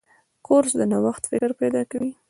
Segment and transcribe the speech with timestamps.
[0.47, 2.11] کورس د نوښت فکر پیدا کوي.